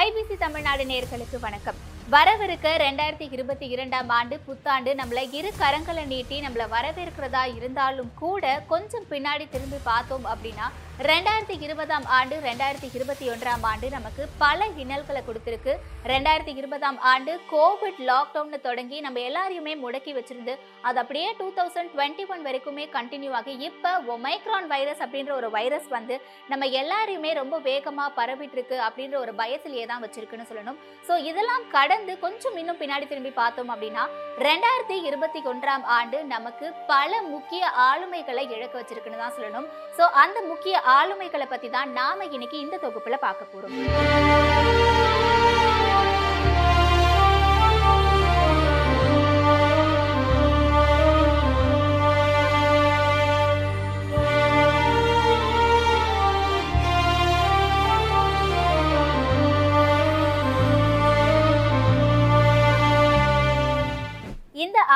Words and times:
IBC 0.00 0.34
Tamil Nadu 0.42 0.84
நேர்களுக்கு 0.90 1.38
வணக்கம். 1.40 1.78
வரவிருக்க 2.12 2.68
ரெண்டாயிரத்தி 2.82 3.26
இருபத்தி 3.34 3.66
இரண்டாம் 3.74 4.08
ஆண்டு 4.16 4.36
புத்தாண்டு 4.46 4.90
நம்மளை 5.00 5.22
இரு 5.38 5.50
கரங்களை 5.60 6.04
நீட்டி 6.12 6.36
நம்மளை 6.44 6.66
வரவேற்கிறதா 6.74 7.42
இருந்தாலும் 7.58 8.12
கூட 8.22 8.54
கொஞ்சம் 8.72 9.10
பின்னாடி 9.12 9.44
திரும்பி 9.52 9.78
பார்த்தோம் 9.90 10.26
அப்படின்னா 10.32 10.66
ரெண்டாயிரத்தி 11.08 11.54
இருபதாம் 11.66 12.04
ஆண்டு 12.16 12.34
ரெண்டாயிரத்தி 12.46 12.88
இருபத்தி 12.96 13.26
ஒன்றாம் 13.34 13.64
ஆண்டு 13.68 13.86
நமக்கு 13.94 14.22
பல 14.42 14.66
இன்னல்களை 14.82 15.20
கொடுத்துருக்கு. 15.28 15.72
ரெண்டாயிரத்தி 16.12 16.52
இருபதாம் 16.60 16.98
ஆண்டு 17.12 17.32
கோவிட் 17.52 18.00
லாக்டவுன் 18.10 18.64
தொடங்கி 18.66 18.98
நம்ம 19.06 19.20
எல்லாரையுமே 19.28 19.72
முடக்கி 19.84 20.12
வச்சிருந்து 20.18 20.54
அது 20.88 21.00
அப்படியே 21.02 21.30
டூ 21.40 21.46
தௌசண்ட் 21.58 21.92
டுவெண்ட்டி 21.94 22.26
ஒன் 22.34 22.44
வரைக்குமே 22.48 22.84
கண்டினியூ 22.96 23.32
ஆகி 23.40 23.54
இப்போ 23.68 23.92
ஒமைக்ரான் 24.16 24.68
வைரஸ் 24.74 25.02
அப்படின்ற 25.06 25.34
ஒரு 25.40 25.50
வைரஸ் 25.56 25.88
வந்து 25.96 26.16
நம்ம 26.52 26.68
எல்லாரையுமே 26.82 27.32
ரொம்ப 27.42 27.58
வேகமாக 27.70 28.16
பரவிட்டு 28.20 28.58
இருக்கு 28.58 28.78
அப்படின்ற 28.88 29.18
ஒரு 29.24 29.34
பயத்திலேயே 29.42 29.86
தான் 29.92 30.04
வச்சிருக்குன்னு 30.06 30.48
சொல்லணும். 30.52 30.78
ஸோ 31.08 31.16
இதெல்லாம் 31.30 31.66
கடந்து 31.78 32.00
கொஞ்சம் 32.24 32.56
இன்னும் 32.60 32.78
பின்னாடி 32.80 33.06
திரும்பி 33.08 33.30
பார்த்தோம் 33.30 33.70
அப்படின்னா 33.74 34.04
ரெண்டாயிரத்தி 34.46 34.96
இருபத்தி 35.08 35.40
ஒன்றாம் 35.50 35.84
ஆண்டு 35.96 36.24
நமக்கு 36.24 36.72
பல 36.92 37.20
முக்கிய 37.22 37.70
ஆளுமைகளை 37.88 38.44
இழக்க 38.56 38.74
வச்சிருக்குன்னு 38.80 39.22
தான் 39.24 39.36
சொல்லணும். 39.36 39.68
ஸோ 39.98 40.04
அந்த 40.24 40.40
முக்கிய 40.52 40.80
ஆளுமைகளை 40.98 41.48
பத்தி 41.54 41.70
தான் 41.70 41.92
நாம 41.92 42.24
இன்னைக்கு 42.24 42.58
இந்த 42.58 42.78
தொகுப்புல 42.84 43.18
பார்க்க 43.26 43.52
போறோம். 43.54 44.81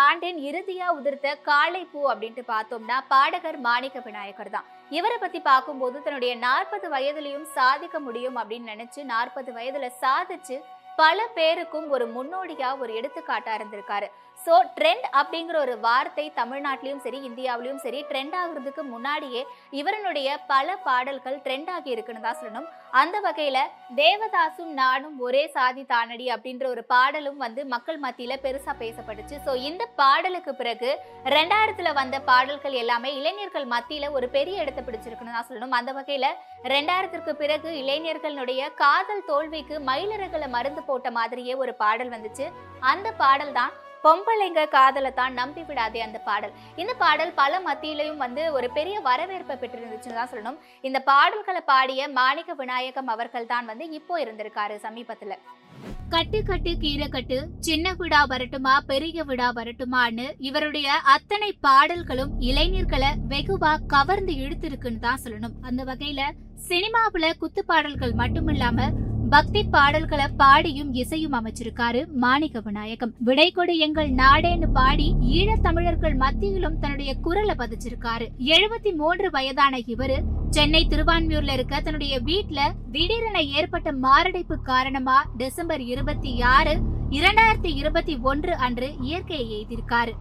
ஆண்டின் 0.05 0.39
இறுதியா 0.49 0.87
உதிர்த்த 0.99 1.29
காளை 1.49 1.81
பூ 1.91 2.01
அப்படின்ட்டு 2.13 2.43
பார்த்தோம்னா 2.53 2.97
பாடகர் 3.13 3.59
மாணிக்க 3.67 3.99
விநாயகர் 4.07 4.51
தான். 4.55 4.67
இவரை 4.97 5.17
பத்தி 5.19 5.41
பார்க்கும்போது 5.41 5.97
தன்னுடைய 6.03 6.33
நாற்பது 6.47 6.87
வயதுலயும் 6.95 7.47
சாதிக்க 7.57 7.99
முடியும் 8.07 8.37
அப்படின்னு 8.41 8.73
நினைச்சு 8.73 9.03
நாற்பது 9.13 9.53
வயதுல 9.59 9.89
சாதிச்சு 10.03 10.57
பல 11.01 11.27
பேருக்கும் 11.37 11.89
ஒரு 11.95 12.07
முன்னோடியா 12.17 12.69
ஒரு 12.83 12.93
எடுத்துக்காட்டா 13.01 13.55
இருந்திருக்காரு. 13.59 14.09
ஸோ 14.47 14.55
ட்ரெண்ட் 14.79 15.07
அப்படிங்கிற 15.21 15.57
ஒரு 15.65 15.75
வார்த்தை 15.85 16.25
தமிழ்நாட்டிலையும் 16.39 17.01
சரி 17.05 17.19
இந்தியாவிலையும் 17.29 17.81
சரி 17.85 18.01
ட்ரெண்ட் 18.11 18.35
ஆகுறதுக்கு 18.41 18.83
முன்னாடியே 18.91 19.41
இவரனுடைய 19.81 20.29
பல 20.51 20.77
பாடல்கள் 20.85 21.39
ட்ரெண்ட் 21.45 21.71
ஆகி 21.77 21.91
இருக்குன்னு 21.95 22.23
தான் 22.27 22.39
சொல்லணும். 22.41 22.69
அந்த 23.01 23.17
வகையில் 23.25 23.61
தேவதாசும் 24.01 24.71
நானும் 24.81 25.17
ஒரே 25.27 25.43
சாதி 25.57 25.83
தானடி 25.93 26.27
அப்படின்ற 26.35 26.67
ஒரு 26.75 26.83
பாடலும் 26.93 27.41
வந்து 27.45 27.63
மக்கள் 27.75 27.99
மத்தியில் 28.05 28.43
பெருசாக 28.45 28.75
பேசப்பட்டுச்சு. 28.83 29.39
ஸோ 29.47 29.55
இந்த 29.69 29.87
பாடலுக்கு 30.01 30.55
பிறகு 30.61 30.91
ரெண்டாயிரத்தில் 31.37 31.97
வந்த 32.01 32.21
பாடல்கள் 32.31 32.77
எல்லாமே 32.83 33.11
இளைஞர்கள் 33.21 33.67
மத்தியில் 33.75 34.15
ஒரு 34.19 34.29
பெரிய 34.37 34.63
இடத்தை 34.65 34.85
பிடிச்சிருக்குன்னு 34.89 35.37
தான் 35.37 35.49
சொல்லணும். 35.49 35.77
அந்த 35.81 35.93
வகையில் 35.99 36.31
ரெண்டாயிரத்திற்கு 36.75 37.35
பிறகு 37.43 37.71
இளைஞர்களுடைய 37.83 38.71
காதல் 38.85 39.27
தோல்விக்கு 39.33 39.79
மயிலிறகுல 39.91 40.49
மருந்து 40.55 40.85
போட்ட 40.91 41.11
மாதிரியே 41.19 41.57
ஒரு 41.65 41.75
பாடல் 41.83 42.15
வந்துச்சு. 42.15 42.47
அந்த 42.93 43.09
பாடல் 43.25 43.55
தான் 43.61 43.75
பொம்பளைங்க 44.07 44.63
காதலை 44.75 45.11
தான் 45.21 45.37
நம்பி 45.41 45.63
விடாதே 45.69 46.01
அந்த 46.07 46.19
பாடல். 46.27 46.53
இந்த 46.83 46.93
பாடல் 47.03 47.33
பல 47.41 47.61
மத்தியிலையும் 47.69 48.23
வந்து 48.25 48.43
ஒரு 48.57 48.67
பெரிய 48.77 48.97
வரவேற்பை 49.07 49.55
பெற்றிருந்துச்சுன்னு 49.63 50.19
தான் 50.21 50.33
சொல்லணும். 50.33 50.59
இந்த 50.89 50.99
பாடல்களை 51.11 51.63
பாடிய 51.71 52.09
மாணிக்க 52.19 52.55
விநாயகம் 52.63 53.13
அவர்கள் 53.15 53.51
தான் 53.53 53.69
வந்து 53.71 53.87
இப்போ 53.99 54.15
இருந்திருக்காரு 54.25 54.77
சமீபத்துல. 54.87 55.35
கட்டு 56.13 56.39
கட்டு 56.49 56.73
கீரை 56.83 57.07
கட்டு 57.15 57.39
சின்ன 57.67 57.93
விடா 58.01 58.21
வரட்டுமா 58.33 58.75
பெரிய 58.91 59.25
விடா 59.31 59.49
வரட்டுமான்னு 59.57 60.27
இவருடைய 60.49 60.89
அத்தனை 61.15 61.51
பாடல்களும் 61.67 62.33
இளைஞர்களை 62.51 63.11
வெகுவா 63.33 63.73
கவர்ந்து 63.95 64.35
இழுத்திருக்குன்னு 64.43 65.05
தான் 65.07 65.23
சொல்லணும். 65.25 65.57
அந்த 65.69 65.83
வகையில 65.91 66.31
சினிமாவுல 66.69 67.33
குத்து 67.43 67.65
பாடல்கள் 67.71 68.15
மட்டுமில்லாம 68.23 68.89
பக்தி 69.29 69.63
பாடல்களை 69.65 70.27
பாடியும் 70.37 70.93
இசையும் 70.93 71.33
அமைச்சிருக்காரு 71.33 72.07
மாணிக்க 72.13 72.61
விநாயகம். 72.61 73.15
விடை 73.19 73.51
கொடு 73.51 73.79
எங்கள் 73.79 74.11
நாடேன்னு 74.11 74.69
பாடி 74.73 75.15
ஈழத் 75.21 75.63
தமிழர்கள் 75.63 76.15
மத்தியிலும் 76.15 76.79
தன்னுடைய 76.79 77.15
குரலை 77.15 77.55
பதிச்சிருக்காரு. 77.55 78.27
எழுபத்தி 78.39 78.95
மூன்று 78.95 79.31
வயதான 79.31 79.79
இவரு 79.79 80.19
சென்னை 80.51 80.87
திருவான்மியூர்ல 80.91 81.53
இருக்க 81.53 81.81
தன்னுடைய 81.81 82.21
வீட்டுல 82.21 82.61
திடீரென 82.93 83.43
ஏற்பட்ட 83.43 83.93
மாரடைப்பு 83.93 84.63
காரணமா 84.63 85.27
டிசம்பர் 85.37 85.81
இருபத்தி 85.81 86.41
ஆறு 86.41 86.77
இரண்டாயிரத்தி 87.11 87.73
இருபத்தி 87.75 88.17
ஒன்று 88.17 88.55
அன்று 88.55 88.95
இயற்கையை 89.01 89.49
எய்திருக்காரு. 89.57 90.15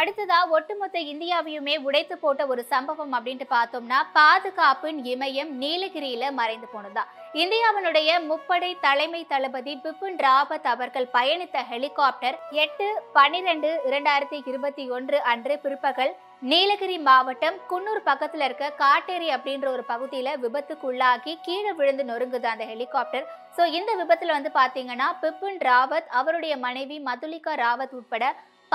அடுத்ததா 0.00 0.36
ஒட்டுமொத்த 0.56 0.98
இந்தியாவையுமே 1.12 1.74
உடைத்து 1.86 2.14
போட்ட 2.18 2.42
ஒரு 2.52 2.62
சம்பவம் 2.70 3.14
அப்படின்ட்டு 3.16 3.46
பார்த்தோம்னா 3.50 3.98
பாதுகாப்பின் 4.12 5.00
இமயம் 5.12 5.50
நீலகிரியில 5.62 6.30
மறைந்து 6.38 6.68
போனதுதான். 6.72 7.10
இந்தியாவினுடைய 7.42 8.10
முப்படை 8.30 8.70
தலைமை 8.80 9.20
தளபதி 9.32 9.74
பிபின் 9.84 10.16
ராவத் 10.26 10.68
அவர்கள் 10.72 11.08
பயணித்த 11.16 11.64
ஹெலிகாப்டர் 11.70 12.36
எட்டு 12.64 12.86
பனிரெண்டு 13.16 13.70
இரண்டாயிரத்தி 13.90 14.38
இருபத்தி 14.50 14.86
ஒன்று 14.90 15.18
அன்று 15.32 15.56
பிற்பகல் 15.64 16.12
நீலகிரி 16.50 16.98
மாவட்டம் 17.08 17.58
குன்னூர் 17.70 18.06
பக்கத்துல 18.08 18.46
இருக்க 18.48 18.72
காட்டேரி 18.82 19.28
அப்படின்ற 19.36 19.66
ஒரு 19.74 19.84
பகுதியில 19.92 20.30
விபத்துக்குள்ளாகி 20.44 21.34
கீழே 21.42 21.72
விழுந்து 21.72 22.04
நொறுங்குது 22.04 22.48
அந்த 22.54 22.64
ஹெலிகாப்டர். 22.72 23.26
சோ 23.56 23.64
இந்த 23.78 23.90
விபத்துல 24.00 24.34
வந்து 24.38 24.52
பாத்தீங்கன்னா 24.60 25.10
பிபின் 25.22 25.60
ராவத் 25.68 26.10
அவருடைய 26.20 26.56
மனைவி 26.66 26.98
மதுலிகா 27.10 27.54
ராவத் 27.64 27.94
உட்பட 28.00 28.24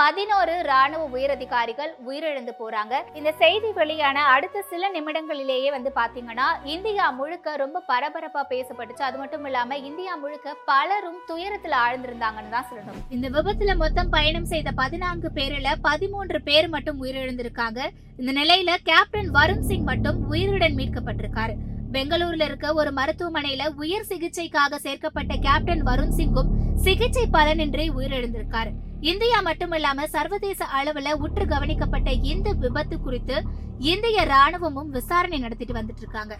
பதினோரு 0.00 0.52
ராணுவ 0.68 1.02
உயரதிகாரிகள் 1.14 1.92
உயிரிழந்து 2.08 2.52
போறாங்க. 2.58 2.94
இந்த 3.18 3.30
செய்தி 3.40 3.70
வெளியான 3.78 4.18
அடுத்த 4.34 4.62
சில 4.70 4.90
நிமிடங்களிலேயே 4.96 5.70
வந்து 5.74 5.90
பாத்தீங்கன்னா 5.96 6.46
இந்தியா 6.74 7.04
முழுக்க 7.10 7.56
ரொம்ப 7.62 7.82
பரபரப்பா 7.88 8.42
பேசப்பட்டுச்சு. 8.52 9.02
அது 9.08 9.16
மட்டும் 9.22 9.44
இல்லாம 9.48 9.78
இந்தியா 9.88 10.12
முழுக்க 10.22 10.54
பலரும் 10.70 11.18
துயரத்துல 11.30 11.76
ஆழ்ந்திருந்தாங்கன்னு 11.86 12.54
தான் 12.56 12.68
சொல்லணும். 12.70 13.02
இந்த 13.16 13.28
விபத்துல 13.36 13.76
மொத்தம் 13.82 14.12
பயணம் 14.16 14.48
செய்த 14.52 14.72
பதினான்கு 14.82 15.30
பேர்ல 15.38 15.72
பதிமூன்று 15.88 16.40
பேர் 16.48 16.68
மட்டும் 16.74 17.00
உயிரிழந்திருக்காங்க. 17.04 17.80
இந்த 18.20 18.32
நிலையில 18.40 18.74
கேப்டன் 18.90 19.30
வருண் 19.38 19.66
சிங் 19.70 19.88
மட்டும் 19.92 20.20
உயிருடன் 20.32 20.78
மீட்கப்பட்டிருக்காரு. 20.80 21.56
பெங்களூர்ல 21.92 22.46
இருக்க 22.50 22.68
ஒரு 22.80 22.92
மருத்துவமனையில 22.98 23.66
உயர் 23.82 24.08
சிகிச்சைக்காக 24.08 24.78
சேர்க்கப்பட்ட 24.86 25.34
கேப்டன் 25.46 25.82
வருண் 25.90 26.16
சிங்கும் 26.20 26.52
சிகிச்சை 26.86 27.24
பலனின்றி 27.32 27.86
உயிரிழந்திருக்காரு. 27.98 28.72
இந்தியா 29.00 29.38
மட்டுமல்லாம 29.40 30.06
சர்வதேச 30.06 30.64
அளவுல 30.78 31.12
உற்று 31.24 31.44
கவனிக்கப்பட்ட 31.46 32.10
இந்த 32.10 32.52
விபத்து 32.52 33.00
குறித்து 33.00 33.36
இந்திய 33.78 34.24
ராணுவமும் 34.24 34.90
விசாரணை 34.90 35.38
நடத்திட்டு 35.38 35.74
வந்துட்டு 35.74 36.04
இருக்காங்க. 36.04 36.34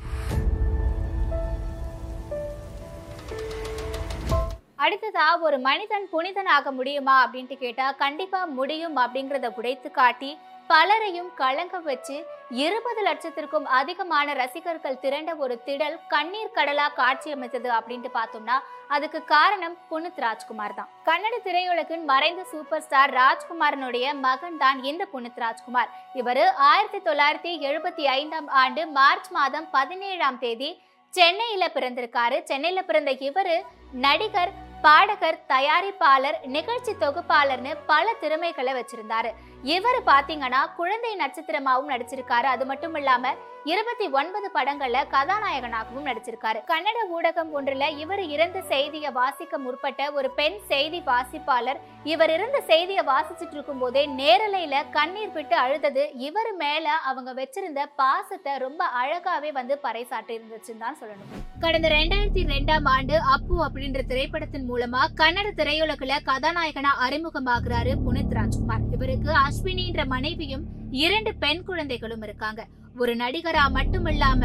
அடுத்ததா 4.85 5.41
ஒரு 5.41 5.59
மனிதன் 5.59 6.07
புனிதனாக 6.13 6.73
முடியுமா 6.73 7.15
அப்படின்ட்டு 7.25 7.55
கேட்டா 7.55 7.93
கண்டிப்பா 7.93 8.45
முடியும் 8.45 8.97
அப்படிங்கறத 8.97 9.49
உடைத்து 9.55 9.91
காட்டி 9.91 10.31
பலரையும் 10.71 11.29
கலங்க 11.41 11.77
வச்சு 11.89 12.17
இருபது 12.63 13.01
லட்சத்திற்கும் 13.07 13.67
அதிகமான 13.79 14.35
ரசிகர்கள் 14.41 14.99
திரண்ட 15.05 15.31
ஒரு 15.45 15.55
திடல் 15.67 15.97
கண்ணீர் 16.13 16.55
கடலா 16.59 16.87
காட்சி 16.99 17.29
அமைத்தது 17.37 17.69
அப்படின்ட்டு 17.79 18.11
பார்த்தோம்னா 18.19 18.57
அதுக்கு 18.97 19.21
காரணம் 19.35 19.77
புனித் 19.91 20.21
ராஜ்குமார் 20.25 20.77
தான். 20.79 20.91
கன்னட 21.09 21.35
திரையுலகின் 21.47 22.05
மறைந்த 22.11 22.45
சூப்பர் 22.53 22.85
ஸ்டார் 22.87 23.15
ராஜ்குமாரனுடைய 23.21 24.07
மகன் 24.27 24.61
தான் 24.65 24.79
இந்த 24.91 25.09
புனித் 25.15 25.43
ராஜ்குமார். 25.45 25.91
இவரு 26.21 26.45
ஆயிரத்தி 26.71 27.01
தொள்ளாயிரத்தி 27.09 27.53
எழுபத்தி 27.71 28.07
ஐந்தாம் 28.19 28.49
ஆண்டு 28.63 28.85
மார்ச் 29.01 29.33
மாதம் 29.39 29.69
பதினேழாம் 29.77 30.41
தேதி 30.47 30.71
சென்னையில 31.15 31.67
பிறந்திருக்காரு. 31.75 32.39
சென்னையில 32.53 32.83
பிறந்த 32.89 33.13
இவரு 33.29 33.59
நடிகர் 34.07 34.55
பாடகர் 34.83 35.39
தயாரிப்பாளர் 35.53 36.37
நிகழ்ச்சி 36.57 36.93
தொகுப்பாளர்னு 37.01 37.73
பல 37.87 38.13
திறமைகளை 38.21 38.73
வச்சிருந்தாரு. 38.75 39.31
இவர் 39.63 40.01
பாத்தீங்கன்னா 40.07 40.61
குழந்தை 40.77 41.13
நட்சத்திரமாகவும் 41.21 41.93
நடிச்சிருக்காரு. 41.93 42.49
அது 42.55 42.65
மட்டும் 42.67 42.95
இல்லாம 42.95 43.33
இருபத்தி 43.65 44.07
ஒன்பது 44.11 44.51
படங்கள்ல 44.55 44.99
கதாநாயகனாகவும் 45.15 46.07
நடிச்சிருக்காரு. 46.09 46.59
கன்னட 46.71 46.99
ஊடகம் 47.17 47.51
ஒன்றுல 47.59 47.89
இவர் 48.03 48.23
இறந்த 48.35 48.61
செய்தியை 48.61 49.11
வாசிக்க 49.11 49.59
முற்பட்ட 49.59 50.13
ஒரு 50.13 50.31
பெண் 50.31 50.59
செய்தி 50.69 51.03
வாசிப்பாளர். 51.09 51.81
இவர் 52.05 52.31
இருந்த 52.31 52.61
செய்தியை 52.61 53.05
வாசிச்சுட்டு 53.07 53.57
இருக்கும் 53.57 53.79
போதே 53.79 54.03
நேரலையில 54.21 54.85
கண்ணீர் 54.91 55.33
விட்டு 55.33 55.57
அழுதது 55.57 56.05
இவர் 56.29 56.53
மேல 56.63 56.89
அவங்க 56.91 57.35
வச்சிருந்த 57.41 57.83
பாசத்தை 57.97 58.57
ரொம்ப 58.57 58.85
அழகாவே 59.03 59.53
வந்து 59.53 59.81
பறைசாட்டி 59.83 60.33
இருந்துச்சுன்னு 60.39 60.85
தான் 60.85 60.99
சொல்லணும். 61.01 61.45
கடந்த 61.61 61.89
ரெண்டாயிரத்தி 61.89 62.45
ரெண்டாம் 62.55 62.89
ஆண்டு 62.95 63.21
அப்பு 63.35 63.57
அப்படின்ற 63.67 64.07
திரைப்படத்தின் 64.07 64.69
மூலமா 64.71 65.03
கன்னட 65.23 65.49
திரையுலகில 65.61 66.17
கதாநாயகனா 66.31 66.93
அறிமுகமாகிறாரு 67.09 67.95
புனித் 68.07 68.37
ராஜ்குமார். 68.41 68.87
இவருக்கு 68.97 69.33
அஸ்வினின்ற 69.49 70.03
மனைவியும் 70.15 70.65
இரண்டு 71.03 71.31
பெண் 71.43 71.63
குழந்தைகளும் 71.69 72.25
இருக்காங்க. 72.27 72.61
ஒரு 72.97 73.13
நடிகரா 73.23 73.65
மட்டுமில்லாம 73.77 74.43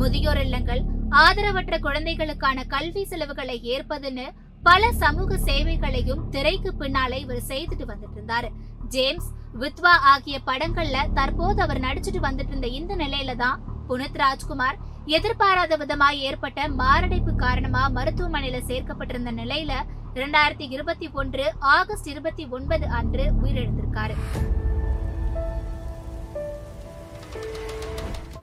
முதியோர் 0.00 0.40
இல்லங்கள் 0.46 0.82
ஆதரவற்ற 1.24 1.74
குழந்தைகளுக்கான 1.78 2.64
கல்வி 2.74 3.02
செலவுகளை 3.04 3.56
ஏற்பதுன்னு 3.74 4.26
பல 4.62 4.82
சமூக 5.02 5.36
சேவைகளையும் 5.48 6.22
திரைக்கு 6.30 6.70
பின்னாலே 6.80 7.18
இவர் 7.24 7.48
செய்துட்டு 7.50 7.84
வந்துட்டு 7.90 8.16
இருந்தாரு 8.18 8.48
ஜேம்ஸ் 8.94 9.28
வித்வா 9.62 9.92
ஆகிய 10.12 10.36
படங்கள்ல 10.48 10.96
தற்போது 11.18 11.60
அவர் 11.62 11.84
நடிச்சிட்டு 11.86 12.20
வந்துட்டு 12.26 12.52
இருந்த 12.52 12.68
இந்த 12.78 12.92
நிலையில 12.96 13.34
தான் 13.36 13.60
புனித் 13.88 14.20
ராஜ்குமார் 14.22 14.80
எதிர்பாராத 15.16 15.76
விதமாய் 15.76 16.24
ஏற்பட்ட 16.28 16.60
மாரடைப்பு 16.80 17.32
காரணமா 17.36 17.82
மருத்துவமனையில 17.96 18.60
சேர்க்கப்பட்டிருந்த 18.70 19.32
நிலையில 19.42 19.72
இரண்டாயிரத்தி 20.16 20.66
இருபத்தி 20.74 21.06
ஒன்று 21.12 21.44
ஆகஸ்ட் 21.58 22.06
இருபத்தி 22.06 22.44
ஒன்பது 22.56 22.86
அன்று 22.98 23.24
உயிரிழந்திருக்காரு. 23.40 24.14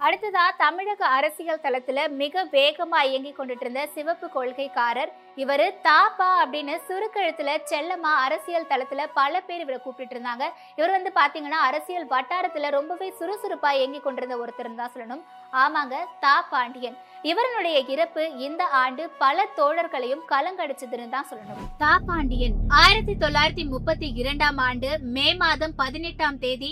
அடுத்ததா 0.06 0.44
தமிழக 0.58 1.02
அரசியல் 1.18 1.64
தளத்துல 1.64 2.08
மிக 2.22 2.44
வேகமா 2.52 3.00
இயங்கிக் 3.10 3.40
கொண்டுட்டு 3.40 3.66
இருந்த 3.66 3.84
சிவப்பு 3.96 4.30
கொள்கைக்காரர் 4.30 5.12
இவரு 5.42 5.66
தாப்பா 5.88 6.28
அப்படின்னு 6.42 6.74
சுருக்கெழுத்துல 6.88 7.52
செல்லமா 7.72 8.12
அரசியல் 8.26 8.68
தளத்துல 8.72 9.02
பல 9.20 9.42
பேர் 9.48 9.64
இவரை 9.64 9.80
கூப்பிட்டு 9.84 10.14
இருந்தாங்க. 10.16 10.46
இவர் 10.80 10.94
வந்து 10.96 11.12
பாத்தீங்கன்னா 11.20 11.60
அரசியல் 11.70 12.08
வட்டாரத்துல 12.16 12.70
ரொம்பவே 12.78 13.08
சுறுசுறுப்பா 13.20 13.72
இயங்கி 13.80 14.00
கொண்டிருந்த 14.06 14.38
ஒருத்தர் 14.44 14.80
தான் 14.82 14.94
சொல்லணும். 14.96 15.24
ஆமாங்க 15.64 15.96
தா 16.26 16.36
பாண்டியன் 16.54 16.98
இவருடைய 17.32 17.80
இறப்பு 17.96 18.24
இந்த 18.48 18.64
ஆண்டு 18.84 19.04
பல 19.24 19.48
தோழர்களையும் 19.60 20.24
கலங்கடிச்சதுன்னு 20.32 21.14
தான் 21.18 21.30
சொல்லணும். 21.32 21.68
தா 21.84 21.94
பாண்டியன் 22.08 22.58
ஆயிரத்தி 22.82 23.16
தொள்ளாயிரத்தி 23.26 23.66
முப்பத்தி 23.76 24.10
இரண்டாம் 24.24 24.60
ஆண்டு 24.68 24.90
மே 25.18 25.28
மாதம் 25.44 25.78
பதினெட்டாம் 25.84 26.42
தேதி 26.46 26.72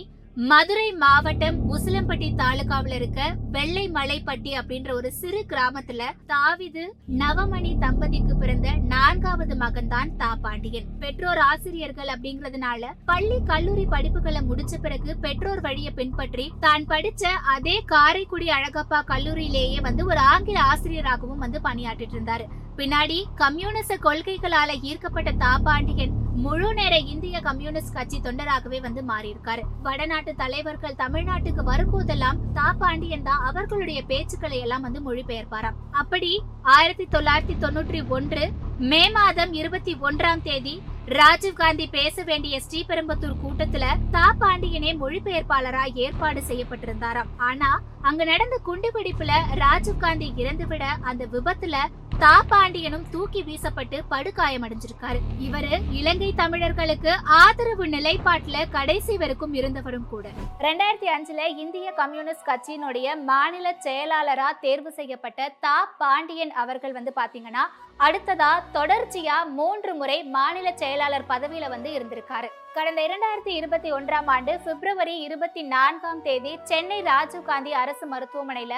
மதுரை 0.49 0.85
மாவட்டம் 1.01 1.57
உசிலம்பட்டி 1.73 2.27
தாலுகாவில் 2.35 2.93
இருக்க 2.95 3.21
வெள்ளை 3.55 3.83
மலைப்பட்டி 3.91 4.51
அப்படின்ற 4.59 4.89
ஒரு 4.93 5.09
சிறு 5.11 5.41
கிராமத்துல 5.49 6.03
தாவிது 6.31 6.83
நவமணி 7.19 7.71
தம்பதிக்கு 7.79 8.35
பிறந்த 8.35 8.69
நான்காவது 8.93 9.55
மகன்தான் 9.55 10.13
தா 10.15 10.29
பாண்டியன். 10.45 10.87
பெற்றோர் 10.99 11.41
ஆசிரியர்கள் 11.49 12.13
அப்படிங்கறதுனால 12.15 12.91
பள்ளி 13.05 13.37
கல்லூரி 13.51 13.85
படிப்புகளை 13.85 14.41
முடிச்ச 14.49 14.81
பிறகு 14.81 15.17
பெற்றோர் 15.17 15.63
வழியை 15.67 15.93
பின்பற்றி 15.99 16.47
தான் 16.59 16.87
படிச்ச 16.93 17.23
அதே 17.55 17.77
காரைக்குடி 17.93 18.49
அழகப்பா 18.57 19.01
கல்லூரியிலேயே 19.13 19.81
வந்து 19.81 20.05
ஒரு 20.05 20.19
ஆங்கில 20.33 20.59
ஆசிரியராகவும் 20.71 21.43
வந்து 21.45 21.61
பணியாற்றிட்டு 21.69 22.17
இருந்தாரு. 22.19 22.47
பின்னாடி 22.81 23.17
கம்யூனிச 23.41 23.95
கொள்கைகளால 24.05 24.69
ஈர்க்கப்பட்ட 24.89 25.31
தா 25.41 25.51
பாண்டியன் 25.65 26.13
முழு 26.43 26.69
நேர 26.77 26.93
இந்திய 27.13 27.35
கம்யூனிஸ்ட் 27.47 27.93
கட்சி 27.97 28.17
தொண்டராகவே 28.25 28.79
வந்து 28.85 29.01
மாறியிருக்காரு. 29.09 29.63
வடநாட்டு 29.85 30.31
தலைவர்கள் 30.39 30.97
தமிழ்நாட்டுக்கு 31.01 31.63
வரும்போதெல்லாம் 31.69 32.39
தா 32.57 32.67
பாண்டியன் 32.79 33.27
தான் 33.27 33.43
அவர்களுடைய 33.49 33.99
பேச்சுக்களை 34.11 34.57
எல்லாம் 34.65 34.85
வந்து 34.87 35.01
மொழிபெயர்ப்பாராம். 35.07 35.77
அப்படி 36.01 36.31
ஆயிரத்தி 36.77 37.07
தொள்ளாயிரத்தி 37.15 37.57
தொண்ணூற்றி 37.65 38.01
ஒன்று 38.17 38.45
மே 38.91 39.03
மாதம் 39.17 39.53
இருபத்தி 39.61 39.95
ஒன்றாம் 40.09 40.43
தேதி 40.49 40.75
ராஜீவ்காந்தி 41.19 41.85
பேச 41.97 42.23
வேண்டிய 42.31 42.55
ஸ்ரீபெரும்புத்தூர் 42.65 43.39
கூட்டத்துல 43.45 43.85
தா 44.17 44.27
பாண்டியனே 44.41 44.91
மொழிபெயர்ப்பாளரா 45.03 45.85
ஏற்பாடு 46.05 46.41
செய்யப்பட்டிருந்தாராம். 46.49 47.31
ஆனா 47.49 47.71
அங்க 48.09 48.21
நடந்த 48.33 48.55
குண்டுவெடிப்புல 48.67 49.33
ராஜீவ்காந்தி 49.65 50.29
இறந்துவிட 50.43 50.85
அந்த 51.11 51.25
விபத்துல 51.35 51.77
தா 52.21 52.33
பாண்டியனும் 52.49 53.05
தூக்கி 53.13 53.41
வீசப்பட்டு 53.47 53.97
படுகாயமடைஞ்சிருக்காரு. 54.11 55.19
இவரு 55.45 55.71
இலங்கை 55.99 56.29
தமிழர்களுக்கு 56.41 57.11
ஆதரவு 57.41 57.85
நிலைப்பாட்டுல 57.93 58.57
கடைசி 58.75 59.13
வரைக்கும் 59.21 59.53
இருந்தவரும் 59.59 60.07
கூட. 60.11 60.25
ரெண்டாயிரத்தி 60.65 61.09
அஞ்சுல 61.15 61.47
இந்திய 61.63 61.93
கம்யூனிஸ்ட் 62.01 62.47
கட்சியினுடைய 62.49 63.15
மாநில 63.29 63.73
செயலாளரா 63.85 64.49
தேர்வு 64.65 64.91
செய்யப்பட்ட 64.99 65.49
தா 65.65 65.77
பாண்டியன் 66.01 66.53
அவர்கள் 66.63 66.97
வந்து 66.97 67.13
பாத்தீங்கன்னா 67.19 67.63
அடுத்ததா 68.05 68.51
தொடர்ச்சியா 68.75 69.35
மூன்று 69.57 69.91
முறை 69.97 70.15
மாநில 70.35 70.67
செயலாளர் 70.81 71.27
பதவியில 71.31 71.65
வந்து 71.73 71.89
இருந்திருக்காரு. 71.97 72.47
கடந்த 72.75 72.99
இரண்டாயிரத்தி 73.07 73.51
இருபத்தி 73.59 73.89
ஒன்றாம் 73.97 74.29
ஆண்டு 74.35 74.53
பிப்ரவரி 74.65 75.15
இருபத்தி 75.25 75.61
நான்காம் 75.73 76.21
தேதி 76.27 76.53
சென்னை 76.69 76.99
ராஜீவ்காந்தி 77.09 77.73
அரசு 77.83 78.07
மருத்துவமனையில 78.13 78.73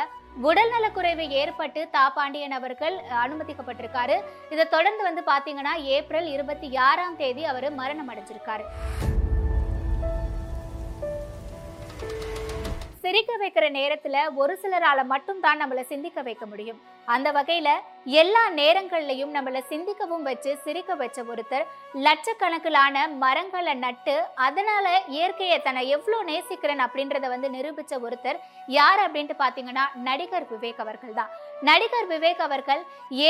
உடல்நலக்குறைவு 0.49 1.27
ஏற்பட்டு 1.41 1.83
தாப்பாண்டியன் 1.97 2.57
அவர்கள் 2.59 2.97
அனுமதிக்கப்பட்டிருக்காரு. 3.23 4.17
இதை 4.49 4.65
தொடர்ந்து 4.75 5.03
வந்து 5.09 5.23
பாத்தீங்கன்னா 5.31 5.75
ஏப்ரல் 5.97 6.29
இருபத்தி 6.35 6.69
ஆறாம் 6.89 7.19
தேதி 7.23 7.45
அவர் 7.53 7.69
மரணம் 7.81 8.11
அடைஞ்சிருக்காரு. 8.13 8.65
சிரிக்க 13.03 13.31
வைக்கிற 13.39 13.65
நேரத்துல 13.77 14.17
ஒரு 14.41 14.53
சிலரால 14.61 14.99
மட்டும் 15.11 15.39
தான் 15.45 15.59
நம்மள 15.61 15.81
சிந்திக்க 15.89 16.19
வைக்க 16.27 16.45
முடியும். 16.51 16.77
அந்த 17.13 17.29
வகையில 17.37 17.69
எல்லா 18.21 18.43
நேரங்கள்லயும் 18.59 19.33
நம்மள 19.37 19.59
சிந்திக்கவும் 19.71 20.27
வச்சு 20.29 20.51
சிரிக்க 20.65 20.95
வச்ச 21.01 21.19
ஒருத்தர் 21.31 21.65
லட்சக்கணக்கிலான 22.05 23.05
மரங்களை 23.23 23.73
நட்டு 23.85 24.15
அதனால 24.47 24.85
இயற்கையை 25.17 25.57
தன்னை 25.67 25.83
எவ்வளவு 25.95 26.27
நேசிக்கிறேன் 26.31 26.85
அப்படின்றத 26.85 27.27
வந்து 27.33 27.49
நிரூபிச்ச 27.57 28.01
ஒருத்தர் 28.05 28.39
யார் 28.77 29.03
அப்படின்ட்டு 29.05 29.37
பாத்தீங்கன்னா 29.43 29.85
நடிகர் 30.07 30.49
விவேக் 30.53 30.81
அவர்கள் 30.85 31.17
தான். 31.19 31.33
நடிகர் 31.69 32.09
விவேக் 32.13 32.45
அவர்கள் 32.47 32.81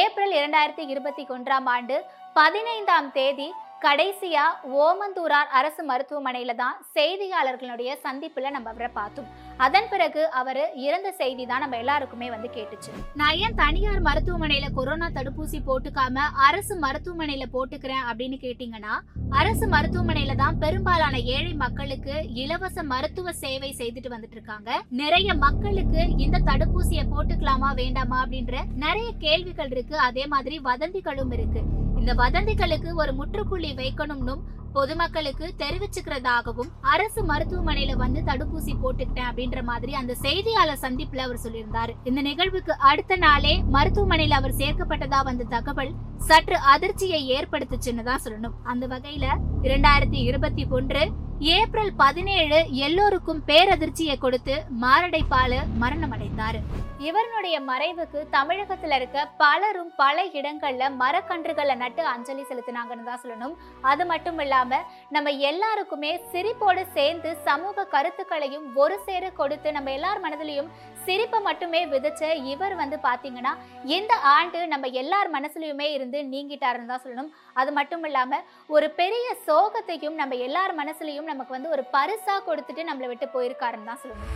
ஏப்ரல் 0.01 0.35
இரண்டாயிரத்தி 0.39 0.85
இருபத்தி 0.93 1.25
ஒன்றாம் 1.35 1.69
ஆண்டு 1.75 1.97
பதினைந்தாம் 2.39 3.11
தேதி 3.19 3.49
கடைசியா 3.85 4.43
ஓமந்தூரார் 4.83 5.49
அரசு 5.59 5.81
மருத்துவமனையில 5.89 6.53
தான் 6.61 6.77
செய்தியாளர்களுடைய 6.97 7.89
சந்திப்புல 8.05 8.51
நம்ம 8.55 8.69
அவரை 8.73 8.89
பார்த்தோம். 8.99 9.27
அதன் 9.57 9.87
பிறகு 9.89 10.31
அவர் 10.31 10.59
இறந்த 10.75 11.11
செய்தி 11.11 11.45
தான் 11.45 11.59
நம்ம 11.59 11.77
எல்லாருக்குமே 11.77 12.29
வந்து 12.29 12.49
கேட்டுச்சு. 12.55 12.91
நான் 13.15 13.35
ஏன் 13.35 13.55
தனியார் 13.55 14.01
மருத்துவமனையில 14.01 14.71
கொரோனா 14.73 15.09
தடுப்பூசி 15.09 15.59
போட்டுக்காம 15.67 16.15
அரசு 16.47 16.79
மருத்துவமனையில 16.79 17.45
போட்டுக்கிறேன் 17.53 18.03
அப்படின்னு 18.09 18.37
கேட்டீங்கன்னா 18.45 18.95
அரசு 19.29 19.67
மருத்துவமனையில 19.67 20.35
தான் 20.35 20.57
பெரும்பாலான 20.57 21.19
ஏழை 21.19 21.53
மக்களுக்கு 21.53 22.29
இலவச 22.33 22.83
மருத்துவ 22.83 23.31
சேவை 23.31 23.75
செய்துட்டு 23.77 24.13
வந்துட்டு 24.15 24.37
இருக்காங்க. 24.39 24.83
நிறைய 24.89 25.33
மக்களுக்கு 25.33 26.17
இந்த 26.17 26.39
தடுப்பூசியை 26.39 27.05
போட்டுக்கலாமா 27.13 27.73
வேண்டாமா 27.75 28.25
அப்படின்ற 28.25 28.65
நிறைய 28.65 29.11
கேள்விகள் 29.19 29.71
இருக்கு. 29.71 29.97
அதே 29.97 30.25
மாதிரி 30.25 30.59
வதந்திகளும் 30.59 31.33
இருக்கு. 31.33 31.63
இந்த 32.03 32.13
வதந்திகளுக்கு 32.21 32.89
ஒரு 33.01 33.11
முற்றுப்புள்ளி 33.17 33.69
வைக்கணும்னும் 33.73 34.41
பொதுமக்களுக்கு 34.75 35.45
தெரிவிச்சுக்கிறதாகவும் 35.61 36.71
அரசு 36.93 37.21
மருத்துவமனையில 37.29 37.93
வந்து 38.01 38.21
தடுப்பூசி 38.29 38.73
போட்டுக்கிட்டேன் 38.81 39.27
அப்படின்ற 39.29 39.59
மாதிரி 39.69 39.93
அந்த 39.99 40.13
செய்தியாளர் 40.23 40.81
சந்திப்புல 40.83 41.23
அவர் 41.27 41.41
சொல்லியிருந்தாரு. 41.43 41.93
இந்த 42.09 42.21
நிகழ்வுக்கு 42.27 42.73
அடுத்த 42.91 43.15
நாளே 43.25 43.53
மருத்துவமனையில 43.75 44.39
அவர் 44.41 44.57
சேர்க்கப்பட்டதா 44.61 45.19
வந்த 45.29 45.47
தகவல் 45.55 45.93
சற்று 46.29 46.57
அதிர்ச்சியை 46.73 47.21
ஏற்படுத்துச்சுன்னு 47.37 48.05
தான் 48.09 48.23
சொல்லணும். 48.25 48.57
அந்த 48.73 48.87
வகையில 48.95 49.27
இரண்டாயிரத்தி 49.67 50.19
இருபத்தி 50.29 50.65
ஒன்று 50.79 51.03
ஏப்ரல் 51.51 51.89
பதினேழு 52.01 52.57
எல்லோருக்கும் 52.85 53.41
பேரதிர்ச்சியை 53.47 54.15
கொடுத்து 54.19 54.55
மாரடைப்பால 54.83 55.53
மரணம் 55.81 56.13
அடைந்தார் 56.15 56.59
இவருடைய 57.05 57.55
மறைவுக்கு 57.69 58.19
தமிழகத்துல 58.35 58.97
இருக்க 58.99 59.23
பலரும் 59.41 59.89
பல 60.01 60.23
இடங்கள்ல 60.39 60.83
மரக்கன்றுகளை 61.01 61.75
நட்டு 61.81 62.03
அஞ்சலி 62.11 62.43
செலுத்தினாங்கன்னு 62.49 63.07
தான் 63.07 63.21
சொல்லணும். 63.23 63.55
அது 63.91 64.03
மட்டும் 64.11 64.39
இல்லாம 64.43 64.79
நம்ம 65.15 65.31
எல்லாருக்குமே 65.49 66.11
சிரிப்போடு 66.33 66.83
சேர்ந்து 66.97 67.29
சமூக 67.47 67.85
கருத்துக்களையும் 67.95 68.65
ஒரு 68.83 68.97
சேர 69.07 69.31
கொடுத்து 69.39 69.71
நம்ம 69.77 69.91
எல்லார் 69.97 70.23
மனதிலையும் 70.25 70.71
சிரிப்பை 71.05 71.39
மட்டுமே 71.47 71.81
விதைச்ச 71.93 72.23
இவர் 72.51 72.75
வந்து 72.81 72.99
பாத்தீங்கன்னா 73.07 73.53
இந்த 73.95 74.13
ஆண்டு 74.35 74.61
நம்ம 74.73 74.87
எல்லார் 75.01 75.31
மனசுலயுமே 75.35 75.89
இருந்து 75.97 76.21
நீங்கிட்டாருன்னு 76.33 76.91
தான் 76.91 77.03
சொல்லணும். 77.05 77.31
அது 77.53 77.71
மட்டும் 77.79 78.05
இல்லாம 78.09 78.41
ஒரு 78.75 78.89
பெரிய 79.01 79.27
சோகத்தையும் 79.49 80.17
நம்ம 80.21 80.39
எல்லார் 80.47 80.75
மனசுலயும் 80.81 81.29
நமக்கு 81.33 81.57
வந்து 81.57 81.73
ஒரு 81.77 81.85
பரிசா 81.95 82.37
கொடுத்துட்டு 82.49 82.89
நம்மளை 82.89 83.09
விட்டு 83.13 83.29
போயிருக்காருன்னு 83.37 83.89
தான் 83.91 84.03
சொல்லணும். 84.03 84.33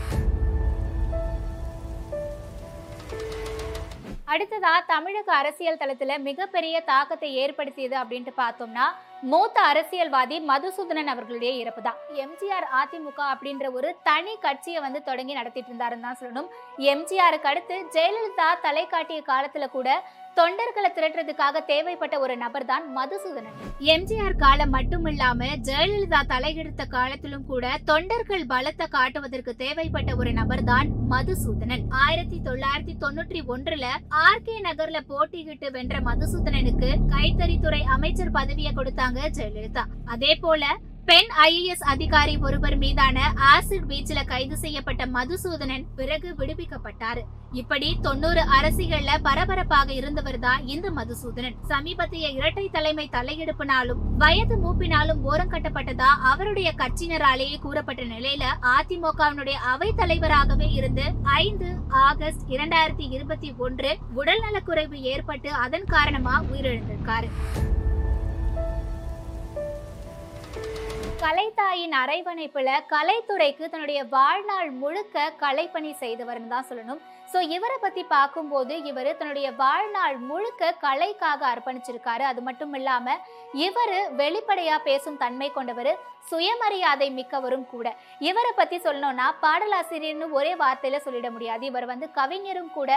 அடுத்ததா 4.33 4.71
தமிழக 4.91 5.29
அரசியல் 5.41 5.79
தளத்துல 5.81 6.15
மிகப்பெரிய 6.25 6.75
தாக்கத்தை 6.89 7.29
ஏற்படுத்தியது 7.43 7.95
அப்படின்ட்டு 7.99 8.33
பார்த்தோம்னா 8.39 8.85
மூத்த 9.31 9.57
அரசியல்வாதி 9.69 10.37
மதுசூதனன் 10.49 11.11
அவர்களுடைய 11.13 11.51
இறப்பு 11.61 11.81
தான் 11.85 11.99
எம்ஜிஆர் 12.23 12.67
அதிமுக 12.79 13.19
அப்படின்ற 13.33 13.67
ஒரு 13.77 13.89
தனி 14.09 14.33
கட்சியை 14.45 14.81
வந்து 14.85 14.99
தொடங்கி 15.09 15.33
நடத்திட்டு 15.39 15.71
இருந்தாருன்னு 15.71 16.07
தான் 16.07 16.19
சொல்லணும். 16.21 16.49
எம்ஜிஆருக்கு 16.93 17.51
அடுத்து 17.51 17.77
ஜெயலலிதா 17.95 18.49
தலை 18.67 18.85
காட்டிய 18.93 19.21
காலத்துல 19.31 19.67
கூட 19.77 19.89
தொண்டர்களை 20.39 20.89
திரட்டுறதுக்காக 20.95 21.61
தேவைப்பட்ட 21.69 22.15
ஒரு 22.23 22.33
நபர் 22.41 22.65
தான் 22.71 22.83
மதுசூதனன். 22.97 23.55
எம்ஜிஆர் 23.93 24.35
காலம் 24.41 24.73
மட்டுமில்லாம 24.75 25.47
ஜெயலலிதா 25.67 26.19
தலையெடுத்த 26.31 26.83
காலத்திலும் 26.95 27.45
கூட 27.51 27.71
தொண்டர்கள் 27.89 28.45
பலத்தை 28.51 28.87
காட்டுவதற்கு 28.97 29.53
தேவைப்பட்ட 29.63 30.11
ஒரு 30.21 30.33
நபர் 30.39 30.63
தான் 30.71 30.89
மதுசூதனன். 31.13 31.85
ஆயிரத்தி 32.03 32.39
தொள்ளாயிரத்தி 32.47 32.95
தொண்ணூற்றி 33.03 33.41
ஒன்றுல 33.53 33.87
ஆர் 34.25 34.43
கே 34.47 34.57
நகர்ல 34.67 35.01
போட்டியிட்டு 35.13 35.69
வென்ற 35.77 36.01
மதுசூதனனுக்கு 36.09 36.91
கைத்தறித்துறை 37.13 37.81
அமைச்சர் 37.95 38.35
பதவியை 38.39 38.73
கொடுத்தாங்க 38.79 39.19
ஜெயலலிதா. 39.39 39.85
அதே 40.15 40.33
போல 40.45 40.63
பெண் 41.09 41.29
ஐஏஎஸ் 41.41 41.83
அதிகாரி 41.91 42.33
ஒருவர் 42.45 42.75
மீதான 42.81 43.17
ஆசிட் 43.49 43.85
வீச்சில 43.91 44.19
கைது 44.31 44.55
செய்யப்பட்ட 44.63 45.03
மதுசூதனன் 45.13 45.85
பிறகு 45.99 46.29
விடுவிக்கப்பட்டார். 46.39 47.21
இப்படி 47.61 47.89
தொண்ணூறு 48.05 48.41
அரசியல்ல 48.57 49.11
பரபரப்பாக 49.27 49.89
இருந்தவர் 49.99 50.39
தான் 50.45 50.65
இந்த 50.73 50.89
மதுசூதனன். 50.97 51.55
சமீபத்திய 51.71 52.25
இரட்டை 52.39 52.65
தலைமை 52.75 53.05
தலையெடுப்பினாலும் 53.15 54.01
வயது 54.23 54.57
மூப்பினாலும் 54.65 55.21
ஓரம் 55.31 55.53
கட்டப்பட்டதா 55.53 56.09
அவருடைய 56.31 56.71
கட்சியினராலேயே 56.81 57.57
கூறப்பட்ட 57.65 58.03
நிலையில 58.13 58.43
அதிமுகவினுடைய 58.75 59.57
அவை 59.73 59.89
தலைவராகவே 60.01 60.69
இருந்து 60.79 61.07
ஐந்து 61.45 61.71
ஆகஸ்ட் 62.09 62.45
இரண்டாயிரத்தி 62.57 63.07
இருபத்தி 63.17 63.51
ஒன்று 63.67 63.93
உடல்நலக்குறைவு 64.21 64.99
ஏற்பட்டு 65.13 65.51
அதன் 65.65 65.89
காரணமா 65.95 66.37
உயிரிழந்திருக்காரு. 66.51 67.29
கலைத்தாயின் 71.21 71.93
அரவணைப்புல 71.99 72.69
கலைத்துறைக்கு 72.91 73.65
தன்னுடைய 73.69 73.99
வாழ்நாள் 74.15 74.69
முழுக்க 74.81 75.33
கலைப்பணி 75.39 75.91
செய்தவர்னு 76.01 76.47
தான் 76.47 76.67
சொல்லணும். 76.69 77.01
ஸோ 77.31 77.37
இவரை 77.55 77.77
பற்றி 77.79 78.03
பார்க்கும்போது 78.15 78.73
இவர் 78.89 79.09
தன்னுடைய 79.19 79.47
வாழ்நாள் 79.63 80.17
முழுக்க 80.29 80.69
கலைக்காக 80.85 81.41
அர்ப்பணிச்சிருக்காரு. 81.53 82.23
அது 82.31 82.41
மட்டும் 82.47 82.73
இல்லாமல் 82.79 83.21
இவர் 83.65 83.95
வெளிப்படையாக 84.21 84.85
பேசும் 84.87 85.19
தன்மை 85.23 85.49
கொண்டவர் 85.57 85.91
சுயமரியாதை 86.29 87.07
மிக்கவரும் 87.17 87.67
கூட. 87.73 87.87
இவரை 88.29 88.51
பற்றி 88.55 88.77
சொல்லணும்னா 88.85 89.27
பாடலாசிரியர்னு 89.43 90.27
ஒரே 90.39 90.53
வார்த்தையில் 90.63 91.03
சொல்லிட 91.05 91.27
முடியாது. 91.35 91.63
இவர் 91.71 91.89
வந்து 91.91 92.07
கவிஞரும் 92.19 92.71
கூட 92.77 92.91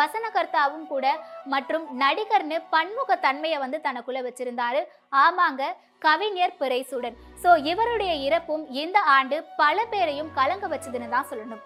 வசனகர்த்தாவும் 0.00 0.86
கூட 0.92 1.06
மற்றும் 1.54 1.86
நடிகர்னு 2.02 2.58
பன்முக 2.74 3.18
தன்மையை 3.26 3.60
வந்து 3.64 3.80
தனக்குள்ளே 3.88 4.22
வச்சிருந்தாரு. 4.28 4.82
ஆமாங்க 5.24 5.64
கவிஞர் 6.06 6.58
பிறைசூடன். 6.60 7.16
ஸோ 7.42 7.50
இவருடைய 7.72 8.12
இறப்பும் 8.26 8.66
இந்த 8.82 8.98
ஆண்டு 9.16 9.38
பல 9.62 9.86
பேரையும் 9.94 10.34
கலங்க 10.40 10.66
வச்சதுன்னு 10.74 11.14
தான் 11.16 11.30
சொல்லணும். 11.32 11.64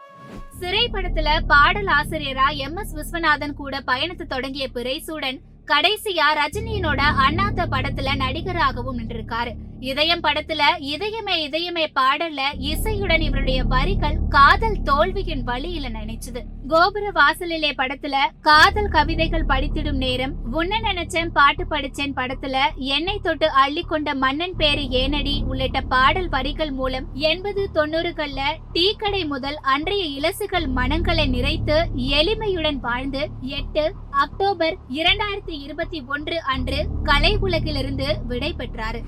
சிறை 0.61 0.83
படத்துல 0.93 1.29
பாடல் 1.47 1.91
ஆசிரியரா 1.99 2.47
எம் 2.65 2.77
எஸ் 2.77 2.95
விஸ்வநாதன் 2.97 3.55
கூட 3.61 3.75
பயணத்தை 3.81 4.25
தொடங்கிய 4.27 4.65
பிறைசூடன் 4.75 5.39
கடைசியா 5.71 6.27
ரஜினியினோட 6.39 7.01
அண்ணாத்த 7.27 7.67
படத்துல 7.75 8.15
நடிகராகவும் 8.23 8.99
நின்றிருக்காரு. 8.99 9.53
இதயம் 9.81 10.23
படத்துல 10.23 10.63
இதயமே 10.89 11.35
இதயமே 11.47 11.85
பாடல்ல 11.95 12.41
இசையுடன் 12.71 13.21
இவருடைய 13.21 13.65
வரிகள் 13.65 14.17
காதல் 14.29 14.83
தோல்வியின் 14.83 15.43
வழியில 15.43 15.89
நினைச்சது. 15.89 16.41
கோபுர 16.69 17.11
வாசலிலே 17.11 17.71
படத்துல 17.71 18.17
காதல் 18.41 18.89
கவிதைகள் 18.89 19.47
படித்திடும் 19.47 19.97
நேரம் 19.97 20.35
உன்ன 20.53 20.79
நினைச்சேன் 20.79 21.33
பாட்டு 21.33 21.65
படிச்சேன் 21.65 22.15
படத்துல 22.17 22.57
என்னை 22.91 23.19
தொட்டு 23.23 23.51
அள்ளி 23.53 23.83
கொண்ட 23.83 24.15
மன்னன் 24.15 24.57
பேரு 24.57 24.83
ஏனடி 24.93 25.45
உள்ளிட்ட 25.45 25.81
பாடல் 25.81 26.29
வரிகள் 26.29 26.71
மூலம் 26.71 27.07
எண்பது 27.15 27.71
தொண்ணூறுகள்ல 27.75 28.41
டீ 28.73 28.95
கடை 28.97 29.25
முதல் 29.25 29.59
அன்றைய 29.67 30.05
இலசுகள் 30.19 30.69
மனங்களை 30.69 31.29
நிறைத்து 31.29 31.79
எளிமையுடன் 32.15 32.81
வாழ்ந்து 32.81 33.23
எட்டு 33.41 33.85
அக்டோபர் 34.11 34.77
இரண்டாயிரத்தி 34.93 35.57
இருபத்தி 35.63 36.01
ஒன்று 36.07 36.39
அன்று 36.47 36.81
கலை 37.03 37.37
உலகிலிருந்து 37.39 38.09
விடை 38.27 38.55
பெற்றாரு 38.55 39.03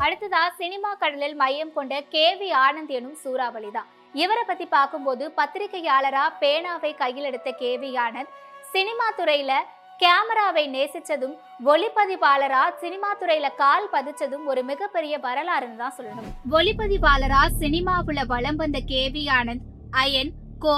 அடுத்ததா 0.00 0.42
சினிமா 0.58 0.90
கடலில் 0.94 1.36
மையம் 1.36 1.72
கொண்ட 1.72 1.94
கே 2.12 2.26
வி 2.40 2.48
ஆனந்த் 2.60 2.92
எனும் 2.98 3.18
சூறாவளி 3.22 3.70
தான் 3.70 3.88
இவரை 4.14 4.44
பத்தி 4.46 4.66
பார்க்கும்போது 4.68 5.24
பத்திரிகையாளரா 5.38 6.22
பேனாவை 6.40 6.92
கையில் 6.94 7.28
எடுத்த 7.30 7.50
கே 7.60 7.72
வி 7.82 7.90
ஆனந்த் 8.04 8.32
சினிமா 8.72 9.06
துறையில 9.18 9.52
கேமராவை 10.00 10.64
நேசிச்சதும் 10.74 11.34
ஒளிப்பதிவாளரா 11.66 12.62
சினிமா 12.82 13.10
துறையில 13.14 13.48
கால் 13.56 13.88
பதிச்சதும் 13.92 14.44
ஒரு 14.46 14.60
மிகப்பெரிய 14.62 15.14
வரலாறுன்னு 15.18 15.76
தான் 15.76 15.96
சொல்லணும். 15.98 16.30
ஒளிப்பதிவாளரா 16.50 17.42
சினிமாவுல 17.60 18.24
வலம் 18.26 18.60
வந்த 18.62 18.80
கே 18.90 19.02
வி 19.14 19.24
ஆனந்த் 19.38 19.66
அயன் 19.96 20.32
கோ 20.58 20.76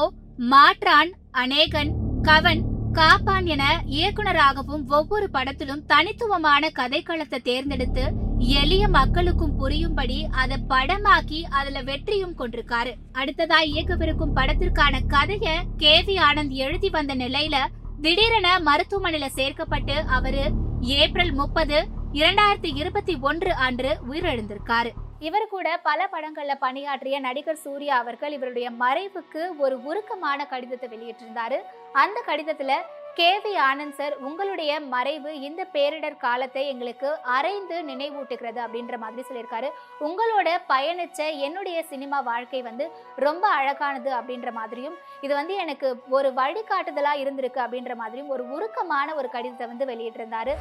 மாற்றான் 0.51 1.13
அநேகன் 1.43 1.93
கவன் 2.23 2.63
காப்பான் 2.93 3.47
என 3.55 3.65
இயக்குனராகவும் 3.95 4.85
ஒவ்வொரு 4.93 5.29
படத்திலும் 5.31 5.87
தனித்துவமான 5.87 6.71
கதைக்களத்தை 6.79 7.41
தேர்ந்தெடுத்து 7.43 8.05
எளிய 8.43 8.89
மக்களுக்கும் 8.89 9.57
புரியும்படி 9.57 10.27
அதை 10.31 10.57
படமாக்கி 10.69 11.43
அதுல 11.43 11.83
வெற்றியும் 11.83 12.37
கொண்டிருக்காரு. 12.39 12.93
அடுத்ததா 13.13 13.59
இயக்கவிருக்கும் 13.63 14.37
படத்திற்கான 14.37 15.01
கதைய 15.09 15.61
கே 15.77 16.03
வி 16.03 16.17
ஆனந்த் 16.31 16.51
எழுதி 16.51 16.91
வந்த 16.91 17.15
நிலையில 17.15 17.57
திடீரென 18.01 18.59
மருத்துவமனையில 18.59 19.27
சேர்க்கப்பட்டு 19.37 20.03
அவரு 20.07 20.51
ஏப்ரல் 20.81 21.33
முப்பது 21.33 21.87
இரண்டாயிரத்தி 22.13 22.71
இருபத்தி 22.75 23.19
ஒன்று 23.21 23.55
அன்று 23.55 23.99
உயிரிழந்திருக்காரு. 24.11 24.91
இவர் 25.19 25.49
கூட 25.49 25.81
பல 25.83 26.11
படங்கள்ல 26.13 26.55
பணியாற்றிய 26.61 27.21
நடிகர் 27.21 27.57
சூர்யா 27.57 27.99
அவர்கள் 27.99 28.33
இவருடைய 28.33 28.71
மறைவுக்கு 28.71 29.43
ஒரு 29.59 29.85
உருக்கமான 29.85 30.47
கடிதத்தை 30.47 30.89
வெளியிட்டிருந்தாரு. 30.89 31.59
அந்த 31.93 32.23
கடிதத்துல 32.27 32.73
கே 33.19 33.31
வி 33.45 33.51
ஆனந்த் 33.69 33.97
சார் 33.97 34.15
உங்களுடைய 34.27 34.73
மறைவு 34.93 35.31
இந்த 35.49 35.63
பேரிடர் 35.75 36.17
காலத்தை 36.25 36.63
எங்களுக்கு 36.73 37.09
அரைந்து 37.37 37.77
நினைவூட்டுகிறது 37.89 38.61
அப்படின்ற 38.65 38.97
மாதிரி 39.03 39.25
சொல்லியிருக்காரு. 39.29 39.69
உங்களோட 40.07 40.49
பயணிச்ச 40.73 41.21
என்னுடைய 41.47 41.79
சினிமா 41.91 42.21
வாழ்க்கை 42.31 42.63
வந்து 42.69 42.87
ரொம்ப 43.27 43.45
அழகானது 43.59 44.11
அப்படின்ற 44.21 44.53
மாதிரியும் 44.61 44.97
இது 45.27 45.33
வந்து 45.41 45.57
எனக்கு 45.65 45.91
ஒரு 46.19 46.31
வழிகாட்டுதலாக 46.41 47.23
இருந்திருக்கு 47.25 47.63
அப்படின்ற 47.67 47.95
மாதிரியும் 48.03 48.35
ஒரு 48.37 48.45
உருக்கமான 48.57 49.09
ஒரு 49.21 49.31
கடிதத்தை 49.37 49.69
வந்து 49.73 49.91
வெளியிட்டிருந்தாரு. 49.93 50.55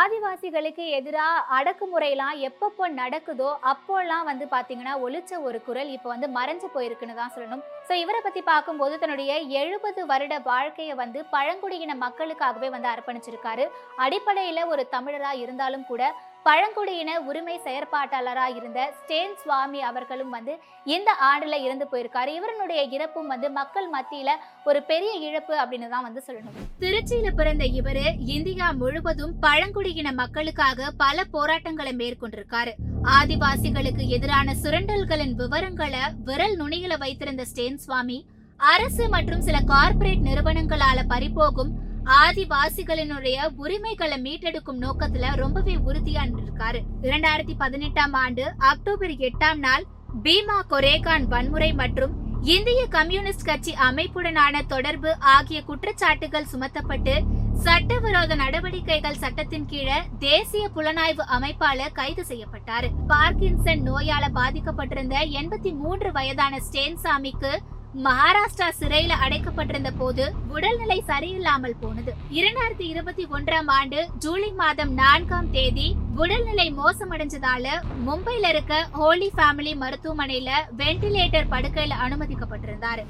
ஆதிவாசிகளுக்கு 0.00 0.84
எதிராக 0.98 1.40
அடக்குமுறையெல்லாம் 1.56 2.36
எப்பப்போ 2.48 2.84
நடக்குதோ 3.00 3.48
அப்போல்லாம் 3.72 4.28
வந்து 4.28 4.44
பார்த்தீங்கன்னா 4.54 4.94
ஒழிச்ச 5.06 5.40
ஒரு 5.46 5.58
குரல் 5.66 5.90
இப்போ 5.96 6.08
வந்து 6.12 6.28
மறைஞ்சு 6.36 6.68
போயிருக்குன்னு 6.76 7.18
தான் 7.18 7.34
சொல்லணும். 7.34 7.62
ஸோ 7.88 7.92
இவரை 8.02 8.20
பற்றி 8.26 8.42
பார்க்கும்போது 8.52 8.94
தன்னுடைய 9.02 9.32
எழுபது 9.62 10.02
வருட 10.12 10.34
வாழ்க்கையை 10.50 10.94
வந்து 11.02 11.20
பழங்குடியின 11.34 11.96
மக்களுக்காகவே 12.04 12.70
வந்து 12.76 12.88
அர்ப்பணிச்சிருக்காரு. 12.94 13.66
அடிப்படையில் 14.04 14.70
ஒரு 14.74 14.84
தமிழராக 14.94 15.42
இருந்தாலும் 15.44 15.88
கூட 15.90 16.02
பழங்குடியின 16.46 17.10
உரிமை 17.28 17.54
செயற்பாட்டாளராக 17.66 18.56
இருந்த 18.58 18.80
ஸ்டேன் 18.98 19.36
சுவாமி 19.42 19.80
அவர்களும் 19.90 20.32
வந்து 20.36 20.54
இந்த 20.94 21.10
ஆண்டுல 21.30 21.58
இறந்து 21.66 21.86
போயிருக்காரு. 21.92 22.30
இவருடைய 22.38 22.80
இறப்பும் 22.96 23.30
வந்து 23.32 23.48
மக்கள் 23.58 23.88
மத்தியில 23.94 24.30
ஒரு 24.68 24.80
பெரிய 24.90 25.12
இழப்பு 25.28 25.54
அப்படின்னு 25.62 25.88
தான் 25.94 26.06
வந்து 26.08 26.22
சொல்லணும். 26.26 26.58
திருச்சியில 26.82 27.30
பிறந்த 27.40 27.64
இவரு 27.80 28.04
இந்தியா 28.36 28.68
முழுவதும் 28.82 29.34
பழங்குடியின 29.46 30.12
மக்களுக்காக 30.22 30.90
பல 31.04 31.24
போராட்டங்களை 31.36 31.94
மேற்கொண்டிருக்காரு. 32.02 32.74
ஆதிவாசிகளுக்கு 33.18 34.04
எதிரான 34.18 34.54
சுரண்டல்களின் 34.62 35.34
விவரங்களை 35.40 36.04
விரல் 36.28 36.56
நுனியில 36.62 36.98
வைத்திருந்த 37.04 37.44
ஸ்டேன் 37.52 37.82
சுவாமி 37.86 38.20
அரசு 38.60 39.04
மற்றும் 39.14 39.42
சில 39.48 39.56
கார்ப்பரேட் 39.72 40.26
நிறுவனங்களால 40.28 40.98
பறிபோகும் 41.14 41.72
ஆதிவாசிகளினுடைய 42.04 43.36
உரிமைகளை 43.56 44.20
மீட்டெடுக்கும் 44.20 44.82
நோக்கத்துல 44.82 45.36
ரொம்பவே 45.36 45.74
உறுதியா 45.74 46.24
இருக்காரு 46.36 46.80
இரண்டாயிரத்தி 47.02 47.54
பதினெட்டாம் 47.58 48.12
ஆண்டு 48.12 48.54
அக்டோபர் 48.58 49.10
எட்டாம் 49.10 49.58
நாள் 49.58 49.84
பீமா 50.22 50.58
கொரேகான் 50.70 51.26
வன்முறை 51.28 51.72
மற்றும் 51.72 52.42
இந்திய 52.42 52.86
கம்யூனிஸ்ட் 52.86 53.44
கட்சி 53.44 53.74
அமைப்புடனான 53.74 54.66
தொடர்பு 54.66 55.18
ஆகிய 55.18 55.62
குற்றச்சாட்டுகள் 55.62 56.50
சுமத்தப்பட்டு 56.52 57.22
சட்டவிரோத 57.62 58.34
நடவடிக்கைகள் 58.34 59.14
சட்டத்தின் 59.14 59.66
கீழே 59.66 60.02
தேசிய 60.18 60.70
புலனாய்வு 60.74 61.24
அமைப்பால 61.38 61.92
கைது 61.92 62.24
செய்யப்பட்டார். 62.24 62.90
பார்க்கின்சன் 63.08 63.82
நோயால 63.82 64.28
பாதிக்கப்பட்டிருந்த 64.34 65.14
எண்பத்தி 65.14 65.74
மூன்று 65.74 66.12
வயதான 66.12 66.60
ஸ்டேன்சாமிக்கு 66.70 67.58
மகாராஷ்டிரா 68.02 68.68
சிறையில 68.80 69.12
அடைக்கப்பட்டிருந்த 69.24 69.90
போது 69.98 70.32
உடல்நிலை 70.48 71.04
சரியில்லாமல் 71.08 71.76
போனது. 71.80 72.12
இரண்டாயிரத்தி 72.30 72.86
இருபத்தி 72.92 73.26
ஒன்றாம் 73.26 73.66
ஆண்டு 73.66 74.06
ஜூலை 74.18 74.52
மாதம் 74.52 74.92
நான்காம் 74.92 75.50
தேதி 75.50 75.94
உடல்நிலை 76.16 76.74
மோசமடைஞ்சதால 76.74 77.66
மும்பையில 78.06 78.48
இருக்க 78.48 78.86
ஹோலி 78.92 79.30
ஃபேமிலி 79.36 79.74
மருத்துவமனையில 79.82 80.50
வென்டிலேட்டர் 80.76 81.50
படுக்கையில 81.50 81.94
அனுமதிக்கப்பட்டிருந்தாரு. 82.06 83.04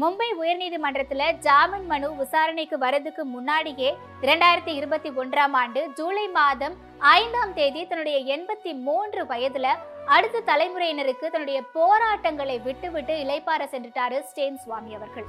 மும்பை 0.00 0.28
உயர்நீதிமன்றத்துல 0.40 1.22
ஜாமீன் 1.38 1.86
மனு 1.86 2.16
விசாரணைக்கு 2.16 2.78
வரதுக்கு 2.78 3.22
முன்னாடியே 3.22 3.94
இரண்டாயிரத்தி 4.22 4.74
இருபத்தி 4.74 5.10
ஒன்றாம் 5.10 5.52
ஆண்டு 5.52 5.92
ஜூலை 5.94 6.28
மாதம் 6.28 6.74
ஐந்தாம் 6.98 7.54
தேதி 7.54 7.86
தன்னுடைய 7.86 8.36
எண்பத்தி 8.36 8.72
மூன்று 8.74 9.24
வயதுல 9.24 9.66
அடுத்த 10.06 10.40
தலைமுறையினருக்கு 10.40 11.26
தன்னுடைய 11.30 11.62
போராட்டங்களை 11.72 12.60
விட்டுவிட்டு 12.60 13.14
இலைப்பார 13.24 13.62
சென்றுட்டாரு 13.74 14.18
ஸ்டேன் 14.30 14.58
சுவாமி 14.58 14.94
அவர்கள். 14.94 15.28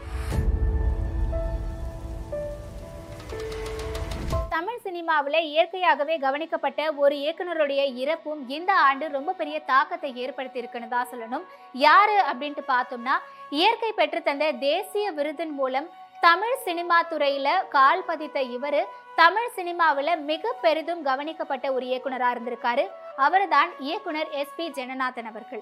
தமிழ் 4.50 4.82
சினிமாவில் 4.84 5.38
இயற்கையாகவே 5.50 6.18
கவனிக்கப்பட்ட 6.18 6.94
ஒரு 6.96 7.16
இயக்குனருடைய 7.16 7.82
இறப்பும் 8.02 8.42
இந்த 8.50 8.72
ஆண்டு 8.88 9.06
ரொம்ப 9.10 9.34
பெரிய 9.34 9.58
தாக்கத்தை 9.60 10.16
ஏற்படுத்தி 10.24 10.60
இருக்குன்னு 10.60 10.88
தான் 10.88 11.10
சொல்லணும். 11.12 11.46
யாரு 11.74 12.18
அப்படின்ட்டு 12.32 12.64
பார்த்தோம்னா 12.68 13.16
இயற்கை 13.50 13.92
பெற்று 13.92 14.24
தந்த 14.24 14.52
தேசிய 14.52 15.12
விருதின் 15.12 15.56
மூலம் 15.60 15.90
தமிழ் 16.26 16.58
சினிமா 16.66 16.98
துறையில 17.12 17.48
கால் 17.76 18.04
பதித்த 18.08 18.38
இவர் 18.56 18.82
தமிழ் 19.20 19.48
சினிமாவில் 19.56 20.12
மிக 20.28 20.52
பெரிதும் 20.64 21.02
கவனிக்கப்பட்ட 21.08 21.66
ஒரு 21.76 21.86
இயக்குனரா 21.90 22.28
இருந்திருக்காரு. 22.34 22.84
அவர்தான் 23.26 23.72
இயக்குனர் 23.86 24.30
எஸ் 24.42 24.54
பி 24.58 24.66
ஜெகநாதன் 24.78 25.30
அவர்கள். 25.32 25.62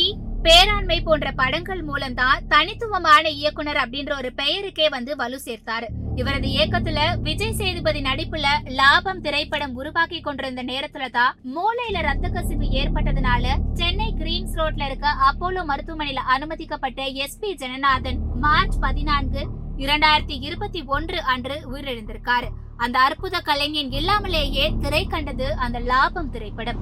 ஈ 0.00 0.02
பேராண்மை 0.46 0.98
போன்ற 1.04 1.28
படங்கள் 1.40 1.82
மூலம்தான் 1.90 2.42
தனித்துவமான 2.52 3.24
இயக்குனர் 3.40 3.80
அப்படின்ற 3.82 4.12
ஒரு 4.20 4.30
பெயருக்கே 4.40 4.86
வந்து 4.96 5.12
வலு 5.22 5.38
சேர்த்தாரு. 5.46 5.88
இவரது 6.20 6.48
இயக்கத்துல 6.56 7.00
விஜய் 7.28 7.56
சேதுபதி 7.60 8.00
நடிப்புல 8.10 8.46
லாபம் 8.80 9.24
திரைப்படம் 9.26 9.74
உருவாக்கி 9.80 10.20
கொண்டிருந்த 10.20 10.62
நேரத்துல 10.72 11.08
தான் 11.18 11.34
மூளையில 11.56 12.06
ரத்த 12.08 12.28
கசிவு 12.36 12.68
ஏற்பட்டதுனால 12.80 13.44
சென்னை 13.80 14.08
கிரீன்ஸ் 14.20 14.56
ரோட்ல 14.60 14.88
இருக்க 14.90 15.08
அப்போலோ 15.28 15.64
மருத்துவமனையில 15.70 16.24
அனுமதிக்கப்பட்ட 16.36 17.02
எஸ் 17.26 17.40
பி 17.44 17.52
ஜனநாதன் 17.62 18.20
மார்ச் 18.46 18.78
பதினான்கு 18.86 19.44
இரண்டாயிரத்தி 19.76 20.36
இருபத்தி 20.40 20.82
ஒன்று 20.82 21.22
அன்று 21.22 21.56
உயிரிழந்திருக்காரு. 21.72 22.48
அந்த 22.76 22.98
அற்புத 22.98 23.40
கலைஞன் 23.40 23.92
இல்லாமலேயே 23.92 24.74
திரை 24.80 25.06
கண்டது 25.06 25.56
அந்த 25.56 25.78
லாபம் 25.78 26.30
திரைப்படம். 26.30 26.78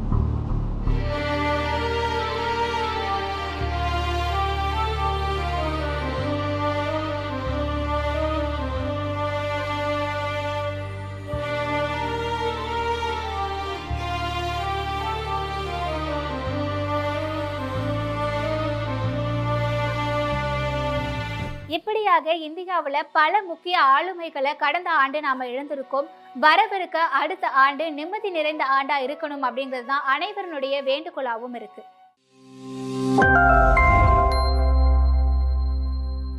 இப்படியாக 21.75 22.35
இந்தியாவில் 22.47 23.09
பல 23.19 23.43
முக்கிய 23.51 23.77
ஆளுமைகளை 23.95 24.53
கடந்த 24.63 24.89
ஆண்டு 25.03 25.19
நாம 25.27 25.47
இழந்திருக்கோம். 25.53 26.09
வரவிருக்க 26.45 26.99
அடுத்த 27.21 27.47
ஆண்டு 27.65 27.85
நிம்மதி 27.99 28.31
நிறைந்த 28.39 28.65
ஆண்டா 28.79 28.97
இருக்கணும் 29.07 29.45
அப்படிங்கிறது 29.49 29.91
தான் 29.93 30.07
அனைவருடைய 30.15 30.77
வேண்டுகோளாகவும் 30.91 31.57
இருக்கு. 31.61 31.83